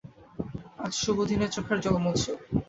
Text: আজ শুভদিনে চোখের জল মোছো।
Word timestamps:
আজ 0.79 0.91
শুভদিনে 0.95 1.47
চোখের 1.47 1.77
জল 1.79 1.95
মোছো। 1.97 2.33